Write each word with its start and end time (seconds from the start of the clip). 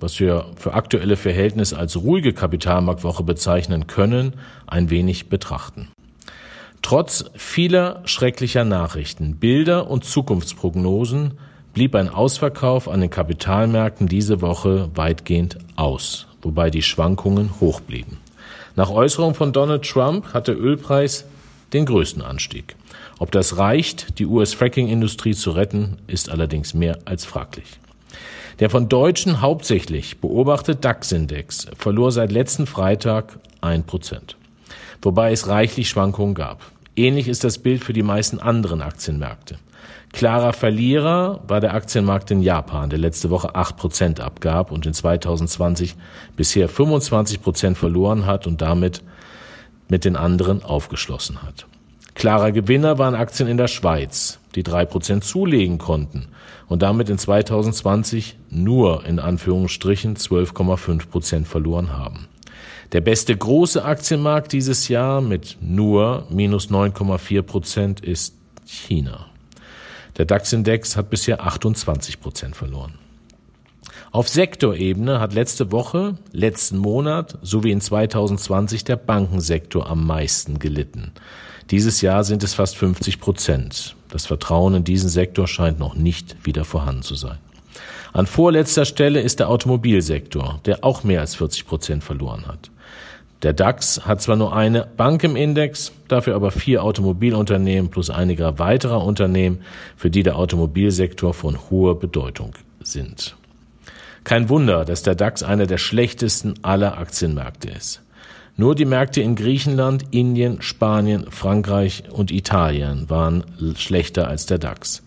was 0.00 0.20
wir 0.20 0.46
für 0.56 0.74
aktuelle 0.74 1.16
Verhältnisse 1.16 1.78
als 1.78 1.96
ruhige 1.96 2.32
Kapitalmarktwoche 2.32 3.22
bezeichnen 3.22 3.86
können, 3.86 4.34
ein 4.66 4.90
wenig 4.90 5.28
betrachten. 5.28 5.88
Trotz 6.82 7.24
vieler 7.34 8.02
schrecklicher 8.04 8.64
Nachrichten, 8.64 9.36
Bilder 9.36 9.90
und 9.90 10.04
Zukunftsprognosen 10.04 11.32
blieb 11.74 11.94
ein 11.94 12.08
Ausverkauf 12.08 12.88
an 12.88 13.00
den 13.00 13.10
Kapitalmärkten 13.10 14.08
diese 14.08 14.40
Woche 14.40 14.90
weitgehend 14.94 15.58
aus, 15.76 16.26
wobei 16.42 16.70
die 16.70 16.82
Schwankungen 16.82 17.60
hoch 17.60 17.80
blieben. 17.80 18.18
Nach 18.76 18.90
Äußerung 18.90 19.34
von 19.34 19.52
Donald 19.52 19.84
Trump 19.84 20.32
hat 20.32 20.48
der 20.48 20.58
Ölpreis 20.58 21.24
den 21.72 21.84
größten 21.84 22.22
Anstieg. 22.22 22.76
Ob 23.18 23.30
das 23.32 23.58
reicht, 23.58 24.18
die 24.18 24.26
US-Fracking-Industrie 24.26 25.34
zu 25.34 25.50
retten, 25.50 25.98
ist 26.06 26.30
allerdings 26.30 26.74
mehr 26.74 26.98
als 27.04 27.24
fraglich. 27.24 27.78
Der 28.60 28.70
von 28.70 28.88
Deutschen 28.88 29.40
hauptsächlich 29.40 30.20
beobachtete 30.20 30.80
DAX-Index 30.80 31.68
verlor 31.76 32.10
seit 32.10 32.32
letzten 32.32 32.66
Freitag 32.66 33.38
ein 33.60 33.84
Prozent, 33.84 34.36
wobei 35.00 35.30
es 35.30 35.46
reichlich 35.46 35.88
Schwankungen 35.88 36.34
gab. 36.34 36.62
Ähnlich 36.96 37.28
ist 37.28 37.44
das 37.44 37.58
Bild 37.58 37.84
für 37.84 37.92
die 37.92 38.02
meisten 38.02 38.40
anderen 38.40 38.82
Aktienmärkte. 38.82 39.58
Klarer 40.12 40.52
Verlierer 40.52 41.40
war 41.46 41.60
der 41.60 41.74
Aktienmarkt 41.74 42.32
in 42.32 42.42
Japan, 42.42 42.90
der 42.90 42.98
letzte 42.98 43.30
Woche 43.30 43.54
acht 43.54 43.76
Prozent 43.76 44.18
abgab 44.18 44.72
und 44.72 44.86
in 44.86 44.94
2020 44.94 45.94
bisher 46.34 46.68
25 46.68 47.40
Prozent 47.40 47.78
verloren 47.78 48.26
hat 48.26 48.48
und 48.48 48.60
damit 48.60 49.04
mit 49.88 50.04
den 50.04 50.16
anderen 50.16 50.64
aufgeschlossen 50.64 51.42
hat. 51.42 51.66
Klarer 52.14 52.50
Gewinner 52.50 52.98
waren 52.98 53.14
Aktien 53.14 53.48
in 53.48 53.56
der 53.56 53.68
Schweiz, 53.68 54.40
die 54.56 54.64
drei 54.64 54.84
Prozent 54.84 55.22
zulegen 55.22 55.78
konnten 55.78 56.26
und 56.68 56.82
damit 56.82 57.08
in 57.08 57.18
2020 57.18 58.36
nur 58.50 59.04
in 59.04 59.18
Anführungsstrichen 59.18 60.16
12,5 60.16 61.08
Prozent 61.08 61.48
verloren 61.48 61.92
haben. 61.96 62.28
Der 62.92 63.00
beste 63.00 63.36
große 63.36 63.84
Aktienmarkt 63.84 64.52
dieses 64.52 64.88
Jahr 64.88 65.20
mit 65.20 65.58
nur 65.60 66.26
minus 66.30 66.70
9,4 66.70 67.42
Prozent 67.42 68.00
ist 68.00 68.34
China. 68.66 69.26
Der 70.16 70.24
DAX-Index 70.24 70.96
hat 70.96 71.10
bisher 71.10 71.44
28 71.44 72.20
Prozent 72.20 72.56
verloren. 72.56 72.94
Auf 74.10 74.28
Sektorebene 74.28 75.20
hat 75.20 75.34
letzte 75.34 75.70
Woche, 75.70 76.16
letzten 76.32 76.78
Monat 76.78 77.38
sowie 77.42 77.72
in 77.72 77.80
2020 77.80 78.84
der 78.84 78.96
Bankensektor 78.96 79.88
am 79.88 80.06
meisten 80.06 80.58
gelitten. 80.58 81.12
Dieses 81.70 82.00
Jahr 82.00 82.24
sind 82.24 82.42
es 82.42 82.54
fast 82.54 82.76
50 82.76 83.20
Prozent. 83.20 83.94
Das 84.08 84.24
Vertrauen 84.24 84.74
in 84.74 84.84
diesen 84.84 85.10
Sektor 85.10 85.46
scheint 85.46 85.78
noch 85.78 85.94
nicht 85.94 86.46
wieder 86.46 86.64
vorhanden 86.64 87.02
zu 87.02 87.14
sein. 87.14 87.38
An 88.14 88.26
vorletzter 88.26 88.86
Stelle 88.86 89.20
ist 89.20 89.38
der 89.38 89.50
Automobilsektor, 89.50 90.60
der 90.64 90.82
auch 90.82 91.04
mehr 91.04 91.20
als 91.20 91.34
40 91.34 91.66
Prozent 91.66 92.04
verloren 92.04 92.46
hat. 92.46 92.70
Der 93.42 93.52
DAX 93.52 94.06
hat 94.06 94.22
zwar 94.22 94.36
nur 94.36 94.56
eine 94.56 94.88
Bank 94.96 95.22
im 95.22 95.36
Index, 95.36 95.92
dafür 96.08 96.34
aber 96.34 96.50
vier 96.50 96.82
Automobilunternehmen 96.82 97.90
plus 97.90 98.08
einige 98.10 98.58
weiterer 98.58 99.04
Unternehmen, 99.04 99.60
für 99.96 100.10
die 100.10 100.22
der 100.22 100.36
Automobilsektor 100.36 101.34
von 101.34 101.58
hoher 101.70 102.00
Bedeutung 102.00 102.54
sind. 102.80 103.36
Kein 104.24 104.48
Wunder, 104.48 104.84
dass 104.84 105.02
der 105.02 105.14
DAX 105.14 105.42
einer 105.42 105.66
der 105.66 105.78
schlechtesten 105.78 106.54
aller 106.62 106.98
Aktienmärkte 106.98 107.70
ist. 107.70 108.00
Nur 108.60 108.74
die 108.74 108.86
Märkte 108.86 109.20
in 109.20 109.36
Griechenland, 109.36 110.06
Indien, 110.10 110.60
Spanien, 110.62 111.30
Frankreich 111.30 112.02
und 112.10 112.32
Italien 112.32 113.08
waren 113.08 113.44
schlechter 113.76 114.26
als 114.26 114.46
der 114.46 114.58
DAX. 114.58 115.04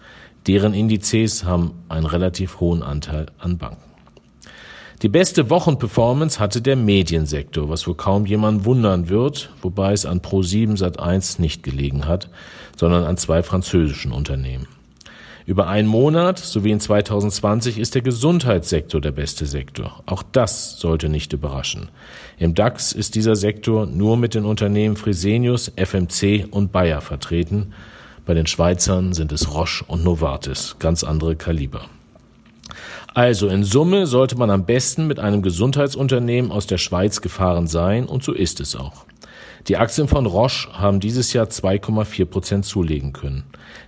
Deren 0.48 0.74
Indizes 0.74 1.44
haben 1.44 1.74
einen 1.90 2.06
relativ 2.06 2.62
hohen 2.62 2.82
Anteil 2.82 3.26
an 3.40 3.58
Banken. 3.58 3.92
Die 5.02 5.10
beste 5.10 5.50
Wochenperformance 5.50 6.40
hatte 6.40 6.62
der 6.62 6.78
Mediensektor, 6.78 7.68
was 7.68 7.86
wohl 7.88 7.96
kaum 7.96 8.26
jemand 8.26 8.64
wundern 8.64 9.10
wird, 9.10 9.52
wobei 9.62 9.92
es 9.92 10.06
an 10.06 10.22
Pro7 10.22 10.78
Sat1 10.78 11.42
nicht 11.42 11.62
gelegen 11.62 12.08
hat, 12.08 12.30
sondern 12.78 13.04
an 13.04 13.18
zwei 13.18 13.44
französischen 13.44 14.14
Unternehmen. 14.14 14.68
Über 15.52 15.68
einen 15.68 15.90
Monat 15.90 16.40
sowie 16.40 16.72
in 16.72 16.80
2020 16.80 17.78
ist 17.78 17.94
der 17.94 18.02
Gesundheitssektor 18.02 19.02
der 19.02 19.12
beste 19.12 19.46
Sektor. 19.46 20.02
Auch 20.06 20.24
das 20.24 20.80
sollte 20.80 21.10
nicht 21.10 21.34
überraschen. 21.34 21.90
Im 22.38 22.56
DAX 22.56 22.94
ist 22.94 23.16
dieser 23.16 23.36
Sektor 23.36 23.86
nur 23.86 24.16
mit 24.16 24.34
den 24.34 24.46
Unternehmen 24.46 24.96
Fresenius, 24.96 25.70
FMC 25.76 26.48
und 26.52 26.72
Bayer 26.72 27.02
vertreten. 27.02 27.74
Bei 28.26 28.34
den 28.34 28.48
Schweizern 28.48 29.12
sind 29.12 29.34
es 29.34 29.54
Roche 29.54 29.84
und 29.90 30.06
Novartis, 30.06 30.78
ganz 30.80 31.04
andere 31.04 31.36
Kaliber. 31.36 31.82
Also 33.14 33.50
in 33.50 33.66
Summe 33.66 34.08
sollte 34.08 34.38
man 34.38 34.52
am 34.52 34.66
besten 34.66 35.06
mit 35.06 35.20
einem 35.20 35.42
Gesundheitsunternehmen 35.42 36.50
aus 36.50 36.66
der 36.66 36.78
Schweiz 36.78 37.20
gefahren 37.20 37.68
sein 37.68 38.06
und 38.06 38.24
so 38.24 38.32
ist 38.32 38.62
es 38.62 38.78
auch. 38.78 39.04
Die 39.68 39.78
Aktien 39.78 40.08
von 40.08 40.26
Roche 40.26 40.70
haben 40.74 41.00
dieses 41.00 41.34
Jahr 41.34 41.46
2,4 41.46 42.26
Prozent 42.26 42.66
zulegen 42.66 43.14
können. 43.14 43.44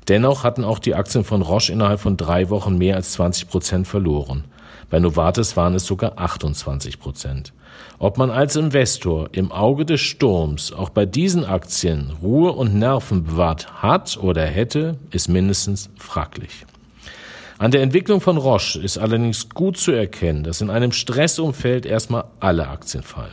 Dennoch 0.07 0.43
hatten 0.43 0.63
auch 0.63 0.79
die 0.79 0.93
Aktien 0.93 1.23
von 1.23 1.41
Roche 1.41 1.71
innerhalb 1.71 1.99
von 1.99 2.15
drei 2.15 2.49
Wochen 2.49 2.77
mehr 2.77 2.95
als 2.95 3.13
20 3.13 3.49
Prozent 3.49 3.87
verloren. 3.87 4.43
Bei 4.89 4.99
Novartis 4.99 5.57
waren 5.57 5.73
es 5.73 5.85
sogar 5.85 6.19
28 6.19 6.99
Prozent. 6.99 7.53
Ob 7.97 8.19
man 8.19 8.29
als 8.29 8.55
Investor 8.55 9.29
im 9.31 9.51
Auge 9.51 9.85
des 9.85 10.01
Sturms 10.01 10.71
auch 10.71 10.89
bei 10.89 11.07
diesen 11.07 11.45
Aktien 11.45 12.11
Ruhe 12.21 12.51
und 12.51 12.75
Nerven 12.75 13.23
bewahrt 13.23 13.81
hat 13.81 14.17
oder 14.21 14.45
hätte, 14.45 14.97
ist 15.09 15.29
mindestens 15.29 15.89
fraglich. 15.97 16.65
An 17.57 17.71
der 17.71 17.81
Entwicklung 17.81 18.19
von 18.21 18.37
Roche 18.37 18.79
ist 18.79 18.97
allerdings 18.97 19.49
gut 19.49 19.77
zu 19.77 19.91
erkennen, 19.91 20.43
dass 20.43 20.61
in 20.61 20.69
einem 20.69 20.91
Stressumfeld 20.91 21.85
erstmal 21.85 22.25
alle 22.39 22.67
Aktien 22.67 23.03
fallen. 23.03 23.31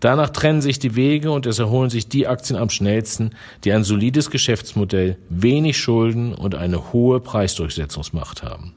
Danach 0.00 0.30
trennen 0.30 0.60
sich 0.60 0.78
die 0.78 0.94
Wege 0.94 1.30
und 1.30 1.46
es 1.46 1.58
erholen 1.58 1.90
sich 1.90 2.08
die 2.08 2.26
Aktien 2.26 2.58
am 2.58 2.68
schnellsten, 2.68 3.30
die 3.64 3.72
ein 3.72 3.84
solides 3.84 4.30
Geschäftsmodell, 4.30 5.16
wenig 5.30 5.78
Schulden 5.78 6.34
und 6.34 6.54
eine 6.54 6.92
hohe 6.92 7.20
Preisdurchsetzungsmacht 7.20 8.42
haben. 8.42 8.72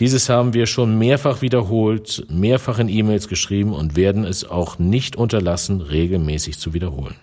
Dieses 0.00 0.28
haben 0.28 0.54
wir 0.54 0.66
schon 0.66 0.98
mehrfach 0.98 1.40
wiederholt, 1.40 2.26
mehrfach 2.28 2.80
in 2.80 2.88
E-Mails 2.88 3.28
geschrieben 3.28 3.72
und 3.72 3.96
werden 3.96 4.24
es 4.24 4.44
auch 4.44 4.78
nicht 4.78 5.16
unterlassen, 5.16 5.80
regelmäßig 5.80 6.58
zu 6.58 6.74
wiederholen. 6.74 7.14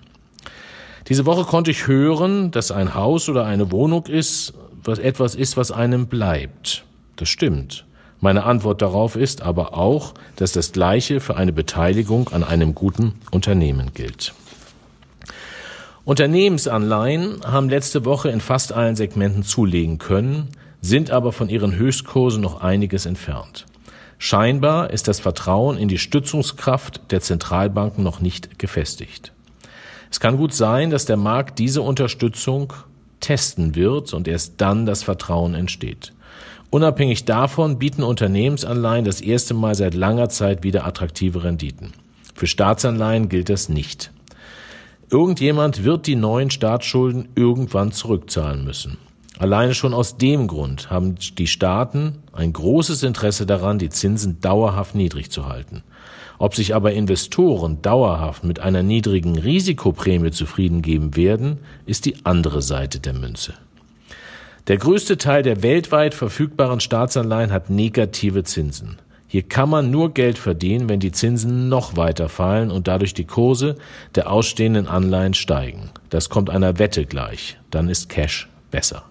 Diese 1.09 1.25
Woche 1.25 1.43
konnte 1.43 1.71
ich 1.71 1.87
hören, 1.87 2.51
dass 2.51 2.71
ein 2.71 2.95
Haus 2.95 3.27
oder 3.27 3.45
eine 3.45 3.71
Wohnung 3.71 4.05
ist, 4.05 4.53
was 4.83 4.99
etwas 4.99 5.35
ist, 5.35 5.57
was 5.57 5.71
einem 5.71 6.07
bleibt. 6.07 6.85
Das 7.17 7.27
stimmt. 7.27 7.85
Meine 8.23 8.43
Antwort 8.43 8.83
darauf 8.83 9.15
ist 9.15 9.41
aber 9.41 9.75
auch, 9.75 10.13
dass 10.35 10.51
das 10.51 10.71
Gleiche 10.71 11.19
für 11.19 11.35
eine 11.35 11.51
Beteiligung 11.51 12.29
an 12.29 12.43
einem 12.43 12.75
guten 12.75 13.15
Unternehmen 13.31 13.93
gilt. 13.95 14.33
Unternehmensanleihen 16.05 17.41
haben 17.43 17.67
letzte 17.67 18.05
Woche 18.05 18.29
in 18.29 18.39
fast 18.39 18.73
allen 18.73 18.95
Segmenten 18.95 19.43
zulegen 19.43 19.97
können, 19.97 20.49
sind 20.81 21.09
aber 21.09 21.31
von 21.31 21.49
ihren 21.49 21.75
Höchstkursen 21.75 22.41
noch 22.41 22.61
einiges 22.61 23.07
entfernt. 23.07 23.65
Scheinbar 24.19 24.91
ist 24.91 25.07
das 25.07 25.19
Vertrauen 25.19 25.77
in 25.77 25.87
die 25.87 25.97
Stützungskraft 25.97 27.11
der 27.11 27.22
Zentralbanken 27.22 28.03
noch 28.03 28.19
nicht 28.19 28.59
gefestigt. 28.59 29.34
Es 30.11 30.19
kann 30.19 30.37
gut 30.37 30.53
sein, 30.53 30.91
dass 30.91 31.05
der 31.05 31.17
Markt 31.17 31.57
diese 31.57 31.81
Unterstützung 31.81 32.73
testen 33.19 33.73
wird 33.73 34.13
und 34.13 34.28
erst 34.28 34.55
dann 34.61 34.85
das 34.85 35.01
Vertrauen 35.01 35.55
entsteht. 35.55 36.13
Unabhängig 36.72 37.26
davon 37.26 37.79
bieten 37.79 38.02
Unternehmensanleihen 38.02 39.03
das 39.03 39.20
erste 39.20 39.53
Mal 39.53 39.76
seit 39.76 39.94
langer 39.94 40.29
Zeit 40.29 40.64
wieder 40.64 40.88
attraktive 40.88 41.44
Renditen. 41.44 41.91
Für 42.34 42.47
Staatsanleihen 42.47 43.28
gilt 43.28 43.50
das 43.50 43.68
nicht. 43.68 44.12
Irgendjemand 45.09 45.84
wird 45.84 46.08
die 46.08 46.16
neuen 46.16 46.50
Staatsschulden 46.50 47.28
irgendwann 47.35 47.91
zurückzahlen 47.91 48.64
müssen. 48.64 48.97
Alleine 49.38 49.73
schon 49.73 49.94
aus 49.94 50.16
dem 50.16 50.47
Grund 50.47 50.90
haben 50.90 51.16
die 51.38 51.47
Staaten 51.47 52.20
ein 52.32 52.53
großes 52.53 53.03
Interesse 53.03 53.46
daran, 53.46 53.78
die 53.78 53.90
Zinsen 53.90 54.40
dauerhaft 54.40 54.96
niedrig 54.96 55.29
zu 55.29 55.50
halten. 55.50 55.84
Ob 56.38 56.56
sich 56.56 56.73
aber 56.73 56.94
Investoren 56.94 57.82
dauerhaft 57.82 58.46
mit 58.46 58.62
einer 58.62 58.82
niedrigen 58.82 59.38
Risikoprämie 59.38 60.32
zufrieden 60.32 60.82
geben 60.82 61.18
werden, 61.18 61.59
ist 61.85 62.06
die 62.06 62.26
andere 62.26 62.62
Seite 62.62 63.02
der 63.02 63.14
Münze. 63.14 63.56
Der 64.72 64.78
größte 64.78 65.18
Teil 65.18 65.44
der 65.44 65.64
weltweit 65.64 66.14
verfügbaren 66.14 66.79
Staatsanleihen 66.79 67.52
hat 67.52 67.70
negative 67.70 68.46
Zinsen. 68.46 69.00
Hier 69.28 69.44
kann 69.44 69.68
man 69.68 69.91
nur 69.91 70.14
Geld 70.14 70.38
verdienen, 70.38 70.88
wenn 70.88 71.02
die 71.02 71.12
Zinsen 71.12 71.68
noch 71.68 71.97
weiter 71.97 72.29
fallen 72.29 72.72
und 72.72 72.88
dadurch 72.88 73.14
die 73.14 73.26
Kurse 73.26 73.76
der 74.16 74.32
ausstehenden 74.32 74.88
Anleihen 74.88 75.34
steigen. 75.34 75.90
Das 76.09 76.29
kommt 76.29 76.50
einer 76.50 76.79
Wette 76.79 77.06
gleich. 77.06 77.58
Dann 77.70 77.90
ist 77.90 78.08
Cash 78.08 78.47
besser. 78.72 79.03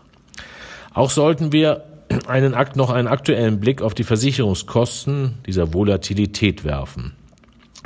Auch 0.94 1.10
sollten 1.10 1.52
wir 1.52 1.84
einen 2.26 2.56
noch 2.74 2.88
einen 2.88 3.06
aktuellen 3.06 3.60
Blick 3.60 3.82
auf 3.82 3.92
die 3.92 4.04
Versicherungskosten 4.04 5.34
dieser 5.44 5.74
Volatilität 5.74 6.64
werfen. 6.64 7.12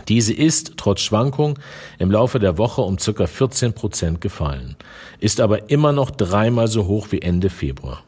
Diese 0.08 0.32
ist 0.34 0.74
trotz 0.76 1.00
Schwankung 1.00 1.58
im 1.98 2.10
Laufe 2.10 2.38
der 2.38 2.58
Woche 2.58 2.82
um 2.82 2.98
circa 2.98 3.26
14 3.26 3.72
Prozent 3.72 4.20
gefallen, 4.20 4.76
ist 5.20 5.40
aber 5.40 5.70
immer 5.70 5.92
noch 5.92 6.10
dreimal 6.10 6.68
so 6.68 6.86
hoch 6.86 7.08
wie 7.10 7.22
Ende 7.22 7.48
Februar. 7.48 8.02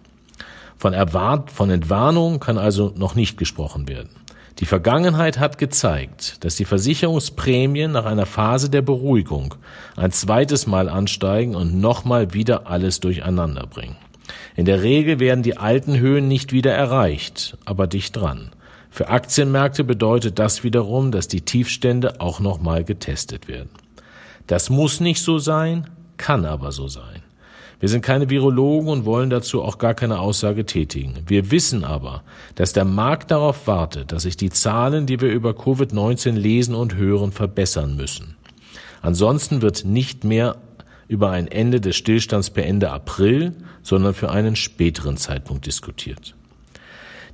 Von, 0.79 0.93
Erwart 0.93 1.51
von 1.51 1.71
Entwarnung 1.71 2.39
kann 2.39 2.59
also 2.59 2.93
noch 2.97 3.15
nicht 3.15 3.39
gesprochen 3.39 3.89
werden. 3.89 4.11
Die 4.59 4.67
Vergangenheit 4.67 5.39
hat 5.39 5.59
gezeigt, 5.59 6.43
dass 6.45 6.57
die 6.57 6.65
Versicherungsprämien 6.65 7.93
nach 7.93 8.07
einer 8.07 8.25
Phase 8.25 8.71
der 8.71 8.83
Beruhigung 8.83 9.55
ein 9.97 10.13
zweites 10.13 10.67
Mal 10.67 10.89
ansteigen 10.89 11.55
und 11.55 11.79
nochmal 11.79 12.33
wieder 12.33 12.67
alles 12.67 13.01
durcheinander 13.01 13.67
bringen. 13.67 13.97
In 14.55 14.65
der 14.65 14.83
Regel 14.83 15.21
werden 15.21 15.43
die 15.43 15.59
alten 15.59 15.99
Höhen 15.99 16.27
nicht 16.27 16.53
wieder 16.53 16.73
erreicht, 16.73 17.59
aber 17.67 17.87
dicht 17.87 18.17
dran. 18.17 18.51
Für 18.97 19.11
Aktienmärkte 19.11 19.85
bedeutet 19.85 20.39
das 20.39 20.65
wiederum, 20.65 21.13
dass 21.13 21.29
die 21.29 21.43
Tiefstände 21.43 22.19
auch 22.19 22.41
nochmal 22.41 22.83
getestet 22.83 23.47
werden. 23.47 23.69
Das 24.47 24.71
muss 24.71 25.01
nicht 25.01 25.21
so 25.21 25.37
sein, 25.37 25.91
kann 26.17 26.47
aber 26.47 26.73
so 26.73 26.89
sein. 26.89 27.23
Wir 27.79 27.91
sind 27.91 28.01
keine 28.01 28.31
Virologen 28.31 28.89
und 28.89 29.05
wollen 29.05 29.29
dazu 29.29 29.63
auch 29.63 29.77
gar 29.77 29.93
keine 29.93 30.19
Aussage 30.19 30.65
tätigen. 30.65 31.13
Wir 31.27 31.51
wissen 31.51 31.85
aber, 31.85 32.23
dass 32.55 32.73
der 32.73 32.87
Markt 32.87 33.33
darauf 33.33 33.67
wartet, 33.67 34.13
dass 34.13 34.23
sich 34.23 34.39
die 34.39 34.49
Zahlen, 34.49 35.05
die 35.05 35.21
wir 35.21 35.31
über 35.31 35.51
Covid-19 35.51 36.31
lesen 36.31 36.75
und 36.75 36.95
hören, 36.95 37.33
verbessern 37.33 37.97
müssen. 37.97 38.39
Ansonsten 39.03 39.61
wird 39.61 39.85
nicht 39.85 40.25
mehr 40.25 40.57
über 41.07 41.33
ein 41.33 41.49
Ende 41.49 41.83
des 41.83 41.97
Stillstands 41.97 42.49
per 42.49 42.65
Ende 42.65 42.93
April, 42.93 43.53
sondern 43.83 44.15
für 44.15 44.31
einen 44.31 44.57
späteren 44.57 45.19
Zeitpunkt 45.19 45.67
diskutiert. 45.67 46.35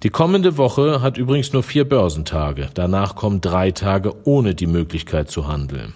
Die 0.03 0.11
kommende 0.11 0.57
Woche 0.57 1.01
hat 1.01 1.17
übrigens 1.17 1.53
nur 1.53 1.63
vier 1.63 1.89
Börsentage. 1.89 2.69
Danach 2.75 3.15
kommen 3.15 3.41
drei 3.41 3.71
Tage 3.71 4.13
ohne 4.25 4.57
die 4.57 4.67
Möglichkeit 4.67 5.31
zu 5.31 5.47
handeln. 5.47 5.95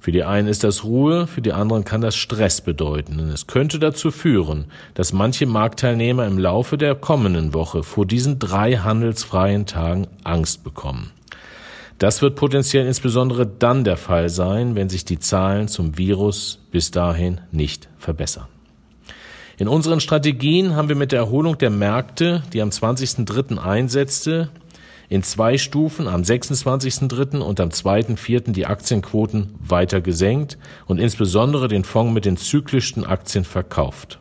Für 0.00 0.12
die 0.12 0.24
einen 0.24 0.48
ist 0.48 0.64
das 0.64 0.82
Ruhe, 0.82 1.26
für 1.26 1.42
die 1.42 1.52
anderen 1.52 1.84
kann 1.84 2.00
das 2.00 2.16
Stress 2.16 2.62
bedeuten. 2.62 3.20
Und 3.20 3.28
es 3.28 3.46
könnte 3.46 3.78
dazu 3.78 4.10
führen, 4.10 4.64
dass 4.94 5.12
manche 5.12 5.46
Marktteilnehmer 5.46 6.26
im 6.26 6.38
Laufe 6.38 6.78
der 6.78 6.94
kommenden 6.94 7.52
Woche 7.52 7.82
vor 7.82 8.06
diesen 8.06 8.38
drei 8.38 8.78
handelsfreien 8.78 9.66
Tagen 9.66 10.08
Angst 10.24 10.64
bekommen. 10.64 11.12
Das 11.98 12.22
wird 12.22 12.34
potenziell 12.34 12.86
insbesondere 12.86 13.46
dann 13.46 13.84
der 13.84 13.98
Fall 13.98 14.28
sein, 14.28 14.74
wenn 14.74 14.88
sich 14.88 15.04
die 15.04 15.20
Zahlen 15.20 15.68
zum 15.68 15.98
Virus 15.98 16.58
bis 16.72 16.90
dahin 16.90 17.42
nicht 17.52 17.88
verbessern. 17.98 18.51
In 19.58 19.68
unseren 19.68 20.00
Strategien 20.00 20.74
haben 20.76 20.88
wir 20.88 20.96
mit 20.96 21.12
der 21.12 21.20
Erholung 21.20 21.58
der 21.58 21.70
Märkte, 21.70 22.42
die 22.52 22.62
am 22.62 22.70
20.03. 22.70 23.58
einsetzte, 23.58 24.48
in 25.08 25.22
zwei 25.22 25.58
Stufen 25.58 26.08
am 26.08 26.22
26.03. 26.22 27.40
und 27.40 27.60
am 27.60 27.68
2.04. 27.68 28.52
die 28.52 28.64
Aktienquoten 28.64 29.54
weiter 29.60 30.00
gesenkt 30.00 30.56
und 30.86 30.98
insbesondere 30.98 31.68
den 31.68 31.84
Fonds 31.84 32.14
mit 32.14 32.24
den 32.24 32.38
zyklischsten 32.38 33.04
Aktien 33.04 33.44
verkauft. 33.44 34.18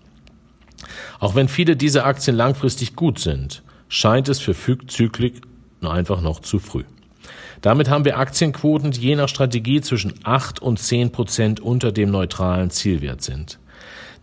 Auch 1.19 1.33
wenn 1.33 1.47
viele 1.47 1.77
dieser 1.77 2.05
Aktien 2.05 2.35
langfristig 2.35 2.97
gut 2.97 3.19
sind, 3.19 3.63
scheint 3.87 4.27
es 4.27 4.39
für 4.39 4.53
Zyklik 4.53 5.41
einfach 5.81 6.19
noch 6.19 6.41
zu 6.41 6.59
früh. 6.59 6.83
Damit 7.61 7.89
haben 7.89 8.03
wir 8.03 8.17
Aktienquoten, 8.17 8.91
die 8.91 9.01
je 9.01 9.15
nach 9.15 9.29
Strategie 9.29 9.79
zwischen 9.79 10.15
8 10.23 10.61
und 10.61 10.77
10 10.77 11.11
Prozent 11.13 11.59
unter 11.61 11.93
dem 11.93 12.11
neutralen 12.11 12.69
Zielwert 12.69 13.21
sind. 13.21 13.59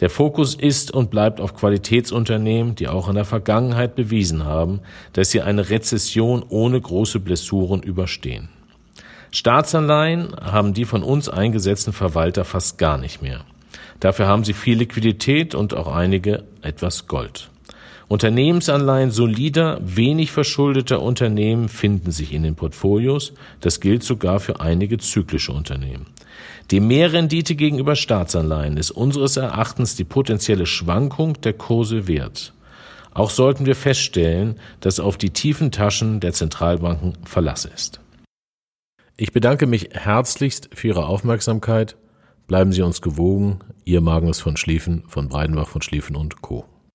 Der 0.01 0.11
Fokus 0.11 0.55
ist 0.55 0.93
und 0.93 1.11
bleibt 1.11 1.41
auf 1.41 1.55
Qualitätsunternehmen, 1.55 2.75
die 2.75 2.89
auch 2.89 3.09
in 3.09 3.17
der 3.17 3.25
Vergangenheit 3.25 3.97
bewiesen 3.97 4.45
haben, 4.45 4.81
dass 5.13 5.31
sie 5.31 5.43
eine 5.43 5.71
Rezession 5.71 6.45
ohne 6.49 6.81
große 6.81 7.19
Blessuren 7.19 7.83
überstehen. 7.83 8.49
Staatsanleihen 9.31 10.35
haben 10.41 10.73
die 10.73 10.85
von 10.85 11.03
uns 11.03 11.29
eingesetzten 11.29 11.93
Verwalter 11.93 12.45
fast 12.45 12.79
gar 12.79 12.97
nicht 12.97 13.21
mehr. 13.23 13.45
Dafür 14.01 14.27
haben 14.27 14.45
sie 14.45 14.53
viel 14.53 14.79
Liquidität 14.79 15.55
und 15.55 15.75
auch 15.75 15.89
einige 15.89 16.45
etwas 16.63 17.09
Gold. 17.09 17.51
Unternehmensanleihen 18.09 19.11
solider, 19.11 19.79
wenig 19.83 20.33
verschuldeter 20.33 21.03
Unternehmen 21.03 21.69
finden 21.69 22.11
sich 22.11 22.33
in 22.33 22.43
den 22.43 22.55
Portfolios. 22.55 23.35
Das 23.61 23.81
gilt 23.81 24.03
sogar 24.03 24.41
für 24.41 24.61
einige 24.61 24.99
zyklische 24.99 25.53
Unternehmen. 25.53 26.07
Die 26.71 26.81
Mehrrendite 26.81 27.55
gegenüber 27.55 27.97
Staatsanleihen 27.97 28.77
ist 28.77 28.91
unseres 28.91 29.37
Erachtens 29.37 29.97
die 29.97 30.05
potenzielle 30.05 30.67
Schwankung 30.67 31.41
der 31.41 31.53
Kurse 31.53 32.09
wert. 32.09 32.53
Auch 33.13 33.31
sollten 33.31 33.67
wir 33.67 33.75
feststellen, 33.75 34.57
dass 34.81 35.01
auf 35.01 35.17
die 35.17 35.31
tiefen 35.31 35.73
Taschen 35.73 36.21
der 36.21 36.33
Zentralbanken 36.33 37.15
Verlass 37.25 37.65
ist. 37.65 38.01
Ich 39.17 39.33
bedanke 39.33 39.67
mich 39.67 39.91
herzlichst 39.93 40.71
für 40.73 40.89
Ihre 40.89 41.07
Aufmerksamkeit. 41.07 41.97
Bleiben 42.47 42.73
Sie 42.73 42.83
uns 42.83 43.03
gewogen. 43.03 43.59
Ihr 43.85 44.01
Magnus 44.01 44.41
von 44.41 44.57
Schlieffen 44.57 45.03
von 45.09 45.29
Breidenbach 45.29 45.69
von 45.69 45.83
Schlieffen 45.83 46.15
und 46.15 46.41
Co. 46.43 46.65